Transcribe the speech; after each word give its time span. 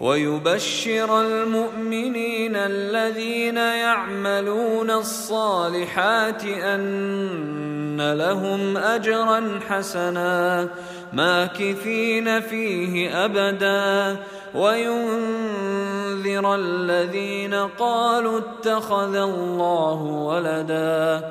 ويبشر 0.00 1.20
المؤمنين 1.20 2.56
الذين 2.56 3.56
يعملون 3.56 4.90
الصالحات 4.90 6.44
أن 6.44 8.12
لهم 8.12 8.76
أجرا 8.76 9.60
حسنا 9.68 10.68
ماكثين 11.12 12.40
فيه 12.40 13.24
أبدا. 13.24 14.16
وينذر 14.54 16.54
الذين 16.54 17.54
قالوا 17.54 18.38
اتخذ 18.38 19.16
الله 19.16 20.02
ولدا. 20.02 21.30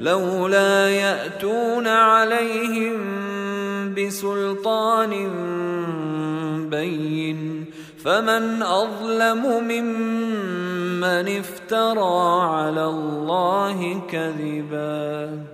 لولا 0.00 0.90
يأتون 0.90 1.86
عليهم 1.86 2.94
بسلطان 3.94 5.30
بين 6.70 7.64
فمن 8.04 8.62
أظلم 8.62 9.64
ممن 9.64 11.38
افترى 11.38 12.42
على 12.42 12.84
الله 12.84 14.00
كذباً 14.10 15.53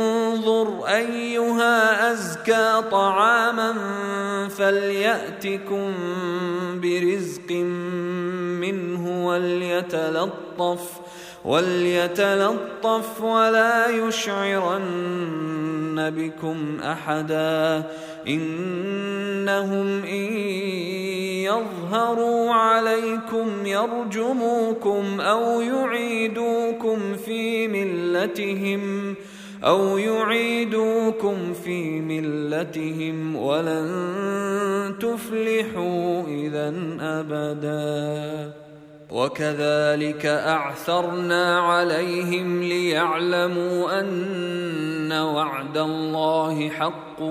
أيها 0.87 2.11
أزكى 2.11 2.81
طعاما 2.91 3.73
فليأتكم 4.49 5.93
برزق 6.81 7.51
منه 8.61 9.27
وليتلطف 9.27 11.01
وليتلطف 11.45 13.21
ولا 13.21 13.89
يشعرن 13.89 15.31
بكم 16.17 16.77
أحدا 16.83 17.83
إنهم 18.27 20.03
إن 20.03 20.33
يظهروا 21.43 22.53
عليكم 22.53 23.65
يرجموكم 23.65 25.21
أو 25.21 25.61
يعيدوكم 25.61 27.15
في 27.25 27.67
ملتهم 27.67 29.15
أو 29.63 29.97
يعيدوكم 29.97 31.53
في 31.53 32.01
ملتهم 32.01 33.35
ولن 33.35 34.95
تفلحوا 34.99 36.23
إذا 36.27 36.73
أبدا. 36.99 38.51
وكذلك 39.11 40.25
أعثرنا 40.25 41.59
عليهم 41.59 42.63
ليعلموا 42.63 43.99
أن 43.99 45.11
وعد 45.11 45.77
الله 45.77 46.69
حق 46.69 47.21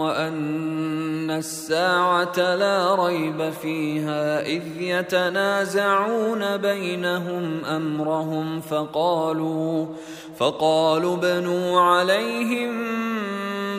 وأن 0.00 1.30
الساعة 1.30 2.54
لا 2.54 2.94
ريب 2.94 3.50
فيها 3.50 4.40
إذ 4.40 4.62
يتنازعون 4.80 6.56
بينهم 6.56 7.64
أمرهم 7.64 8.60
فقالوا 8.60 9.86
فقالوا 10.38 11.16
بنوا 11.16 11.80
عليهم 11.80 12.70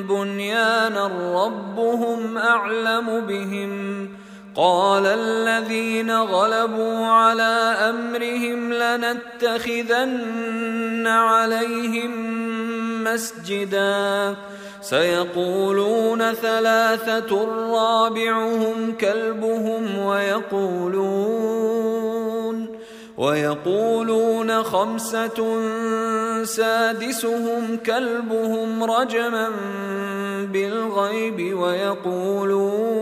بنيانا 0.01 1.11
ربهم 1.45 2.37
أعلم 2.37 3.25
بهم 3.27 4.09
قال 4.55 5.05
الذين 5.05 6.11
غلبوا 6.11 7.05
على 7.05 7.75
أمرهم 7.89 8.73
لنتخذن 8.73 10.11
عليهم 11.07 12.11
مسجدا. 13.03 14.35
سيقولون 14.81 16.33
ثلاثة 16.33 17.45
رابعهم 17.73 18.93
كلبهم 19.01 19.97
ويقولون 19.97 21.51
ويقولون 23.17 24.63
خمسة 24.63 25.63
سادسهم 26.43 27.77
كلبهم 27.85 28.83
رجما 28.83 29.49
بالغيب 30.53 31.57
ويقولون 31.57 33.01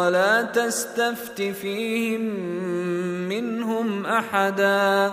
ولا 0.00 0.42
تستفت 0.42 1.42
فيهم 1.42 2.20
منهم 3.28 4.06
أحدا 4.06 5.12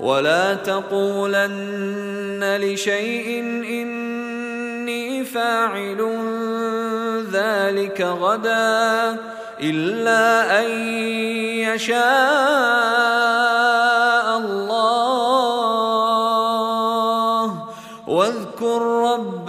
ولا 0.00 0.54
تقولن 0.54 2.56
لشيء 2.60 3.40
إني 3.80 5.24
فاعل 5.24 6.00
ذلك 7.32 8.00
غدا 8.00 9.16
إلا 9.60 10.60
أن 10.60 10.70
يشاء. 11.74 13.75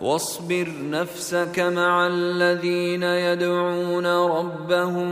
واصبر 0.00 0.68
نفسك 0.90 1.60
مع 1.60 2.06
الذين 2.06 3.02
يدعون 3.02 4.06
ربهم 4.06 5.10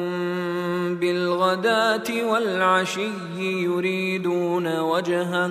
بالغداة 0.96 2.30
والعشي 2.30 3.10
يريدون 3.38 4.78
وجهه. 4.80 5.50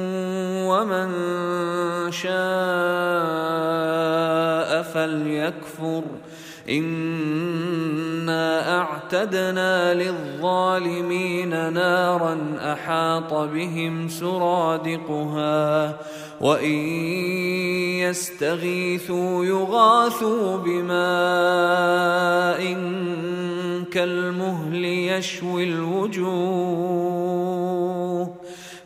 ومن 0.71 1.09
شاء 2.11 2.31
فليكفر. 4.81 6.03
إنا 6.69 8.47
أعتدنا 8.79 9.93
للظالمين 9.93 11.73
نارا 11.73 12.37
أحاط 12.73 13.33
بهم 13.33 14.07
سرادقها 14.07 15.97
وإن 16.41 16.77
يستغيثوا 17.99 19.45
يغاثوا 19.45 20.57
بماء 20.57 20.91
كالمهل 23.91 24.85
يشوي 24.85 25.63
الوجوه. 25.63 27.11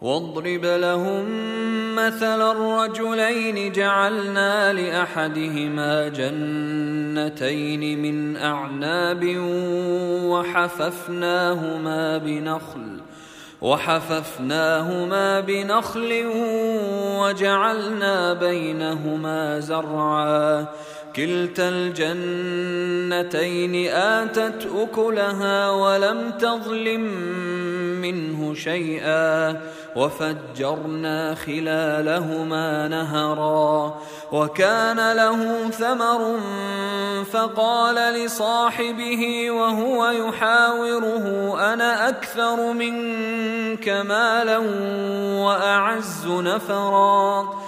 واضرب 0.00 0.64
لهم 0.64 1.24
مثل 1.94 2.50
الرجلين 2.50 3.72
جعلنا 3.72 4.72
لأحدهما 4.72 6.08
جنتين 6.08 8.02
من 8.02 8.36
أعناب 8.36 9.36
وحففناهما 10.24 12.18
بنخل 12.18 13.00
وحففناهما 13.60 15.40
بنخل 15.40 16.24
وجعلنا 17.18 18.32
بينهما 18.32 19.60
زرعا. 19.60 20.66
كلتا 21.16 21.68
الجنتين 21.68 23.74
آتت 23.92 24.68
أكلها 24.76 25.70
ولم 25.70 26.30
تظلم 26.30 27.00
منه 28.00 28.54
شيئا. 28.54 29.60
وفجرنا 29.96 31.34
خلالهما 31.34 32.88
نهرا 32.88 33.98
وكان 34.32 35.12
له 35.12 35.70
ثمر 35.70 36.38
فقال 37.32 37.94
لصاحبه 37.94 39.50
وهو 39.50 40.06
يحاوره 40.06 41.56
أنا 41.72 42.08
أكثر 42.08 42.72
منك 42.72 43.88
مالا 43.88 44.58
وأعز 45.44 46.26
نفرا. 46.26 47.67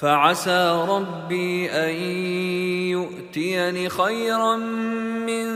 فعسى 0.00 0.84
ربي 0.88 1.70
أن 1.70 1.94
يؤتيني 2.88 3.88
خيرا 3.88 4.56
من 4.56 5.46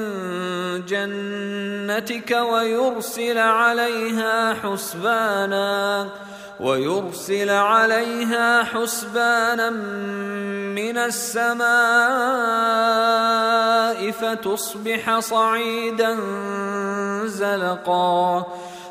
جنتك 0.85 2.31
ويرسل 2.31 3.39
عليها 3.39 4.55
حسبانا 4.55 6.09
ويرسل 6.61 7.51
عليها 7.51 8.65
حسبانا 8.65 9.71
من 10.77 10.99
السماء 10.99 11.65
فتصبح 14.11 15.19
صعيدا 15.19 16.21
زلقا. 17.25 18.47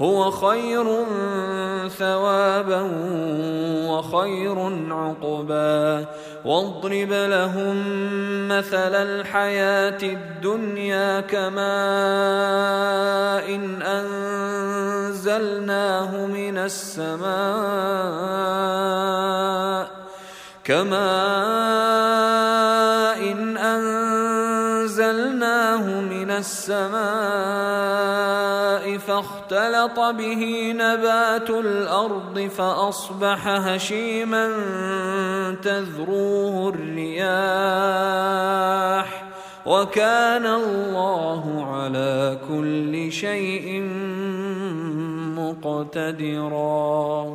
هو 0.00 0.30
خير 0.30 1.04
ثوابا 1.88 2.80
وخير 3.88 4.58
عقبا. 4.90 6.04
واضرب 6.44 7.12
لهم 7.12 7.76
مثل 8.48 8.94
الحياة 8.94 9.98
الدنيا 10.02 11.20
كماء 11.20 11.66
إن 13.54 13.82
أنزلناه 15.12 16.26
من 16.26 16.58
السماء. 16.58 17.26
كماء 20.64 20.96
إن 23.32 23.56
أنزلناه 24.76 25.20
من 26.00 26.30
السماء. 26.30 26.96
فاختلط 28.96 29.98
به 29.98 30.72
نبات 30.76 31.50
الأرض 31.50 32.50
فأصبح 32.56 33.48
هشيما 33.48 34.48
تذروه 35.62 36.68
الرياح 36.68 37.26
وكان 39.66 40.46
الله 40.46 41.74
على 41.74 42.38
كل 42.48 43.12
شيء 43.12 43.82
مقتدرا. 45.36 47.26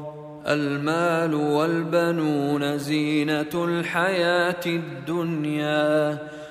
المال 0.48 1.36
والبنون 1.36 2.78
زينة 2.78 3.54
الحياة 3.54 4.66
الدنيا. 4.66 6.18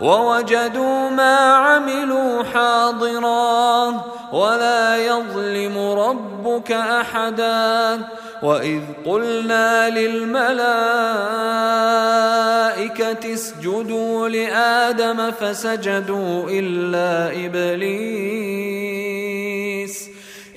ووجدوا 0.00 1.10
ما 1.10 1.36
عملوا 1.36 2.42
حاضرا 2.42 4.04
ولا 4.32 4.96
يظلم 4.96 5.78
ربك 5.78 6.72
أحدا 6.72 8.00
وإذ 8.42 8.80
قلنا 9.06 9.90
للملائكة 9.90 10.60
اسجدوا 13.34 14.28
لآدم 14.28 15.30
فسجدوا 15.30 16.50
إلا 16.50 17.32
إبليس 17.46 18.80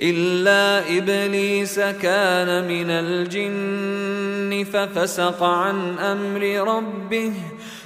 إلا 0.02 0.98
إبليس 0.98 1.80
كان 1.80 2.68
من 2.68 2.90
الجن 2.90 4.66
ففسق 4.74 5.44
عن 5.44 6.00
أمر 6.00 6.42
ربه 6.76 7.34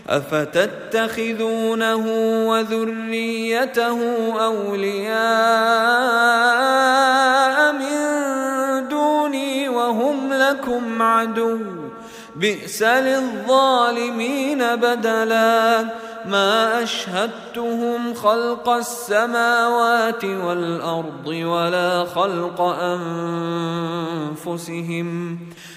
أفتتخذونه 0.09 1.95
وذريته 2.47 3.99
أولياء 4.45 5.17
من 7.73 7.97
دوني 8.87 9.69
وهم 9.69 10.33
لكم 10.33 11.01
عدو. 11.01 11.59
بئس 12.35 12.83
للظالمين 12.83 14.57
بدلا. 14.75 15.85
ما 16.25 16.83
أشهدتهم 16.83 18.13
خلق 18.13 18.69
السماوات 18.69 20.25
والأرض 20.25 21.27
ولا 21.27 22.05
خلق 22.05 22.61
أنفسهم. 24.41 25.39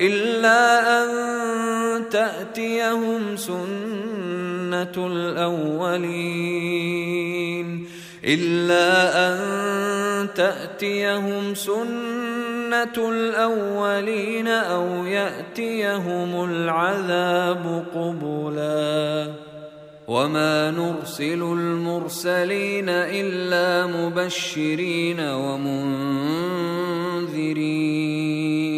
إلا 0.00 1.04
أن 1.04 1.08
تأتيهم 2.08 3.36
سنة 3.36 5.06
الأولين. 5.06 5.98
إلا 8.24 8.90
أن 9.28 9.38
تأتيهم 10.34 11.54
سنة 11.54 12.96
الأولين 12.98 14.48
أو 14.48 15.04
يأتيهم 15.04 16.44
العذاب 16.44 17.84
قبلا. 17.94 19.32
وما 20.08 20.70
نرسل 20.70 21.42
المرسلين 21.42 22.88
إلا 22.88 23.86
مبشرين 23.86 25.20
ومنذرين. 25.20 26.48
منذرين 27.18 28.77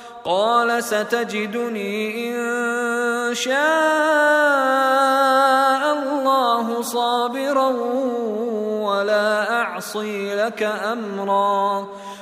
قال 0.25 0.83
ستجدني 0.83 2.29
إن 2.29 3.33
شاء 3.33 3.53
الله 5.93 6.81
صابرا 6.81 7.67
ولا 8.81 9.53
أعصي 9.61 10.35
لك 10.35 10.63
أمرا. 10.63 11.87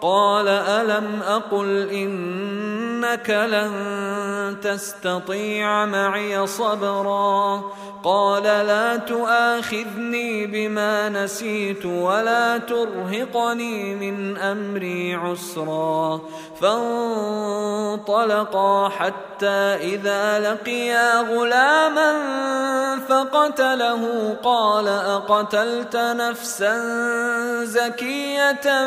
قال 0.00 0.48
ألم 0.48 1.22
أقل 1.22 1.88
إنك 1.88 3.30
لن 3.30 4.56
تستطيع 4.62 5.84
معي 5.84 6.46
صبرا 6.46 7.62
قال 8.04 8.42
لا 8.42 8.96
تؤاخذني 8.96 10.46
بما 10.46 11.08
نسيت 11.08 11.86
ولا 11.86 12.58
ترهقني 12.58 13.94
من 13.94 14.36
أمري 14.36 15.14
عسرا 15.14 16.20
فانطلقا 16.60 18.08
حتى 18.88 19.76
إذا 19.94 20.38
لقيا 20.40 21.20
غلاما 21.20 22.12
فقتله 23.08 24.36
قال 24.44 24.88
أقتلت 24.88 25.96
نفسا 25.96 26.74
زكية 27.64 28.86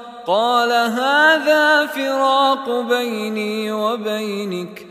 قال 0.27 0.71
هذا 0.71 1.85
فراق 1.85 2.69
بيني 2.69 3.71
وبينك. 3.71 4.90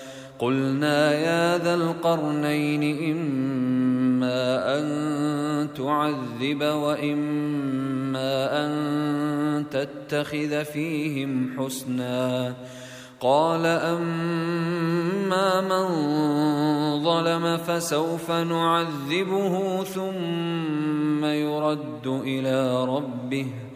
قلنا 0.41 1.13
يا 1.13 1.57
ذا 1.57 1.73
القرنين 1.73 2.83
إما 3.11 4.77
أن 4.79 5.69
تعذب 5.77 6.61
وإما 6.61 8.31
أن 8.65 8.71
تتخذ 9.71 10.65
فيهم 10.65 11.49
حسنا. 11.57 12.53
قال 13.19 13.65
أما 13.65 15.61
من 15.61 15.87
ظلم 17.03 17.57
فسوف 17.57 18.31
نعذبه 18.31 19.83
ثم 19.83 21.25
يرد 21.25 22.07
إلى 22.07 22.85
ربه 22.85 23.47
ۖ. 23.67 23.70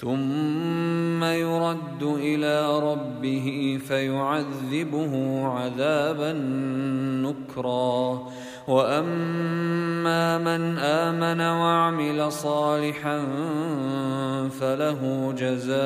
ثم 0.00 1.24
يرد 1.24 2.02
إلى 2.02 2.78
ربه 2.78 3.78
فيعذبه 3.88 5.42
عذابا 5.46 6.32
نكرا. 7.22 8.22
وأما 8.68 10.38
من 10.38 10.78
آمن 10.78 11.40
وعمل 11.40 12.32
صالحا 12.32 13.24
فله 14.60 15.32
جزاء 15.38 15.76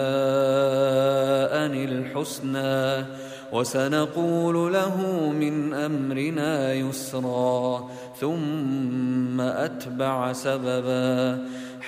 الحسنى. 1.85 3.07
وسنقول 3.53 4.73
له 4.73 4.97
من 5.41 5.75
أمرنا 5.75 6.73
يسرا. 6.73 7.89
ثم 8.21 9.41
أتبع 9.41 10.33
سببا. 10.33 11.39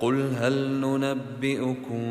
قل 0.00 0.30
هل 0.40 0.80
ننبئكم 0.80 2.06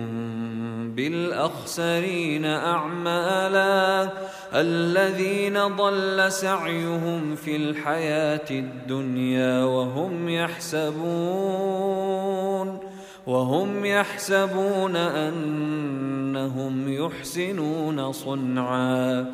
بالأخسرين 0.96 2.46
أعمالا 2.46 4.10
الذين 4.54 5.68
ضل 5.76 6.32
سعيهم 6.32 7.36
في 7.36 7.56
الحياة 7.56 8.50
الدنيا 8.52 9.64
وهم 9.64 10.30
يحسبون 10.30 11.78
وهم 13.28 13.86
يحسبون 13.86 14.96
أنهم 14.96 16.94
يحسنون 16.94 18.12
صنعا 18.12 19.34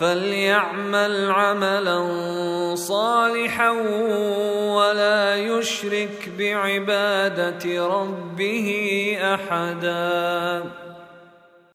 فليعمل 0.00 1.30
عملا 1.30 2.04
صالحا 2.74 3.70
ولا 4.76 5.36
يشرك 5.36 6.28
بعبادة 6.38 7.86
ربه 7.86 8.68
أحدا. 9.22 10.64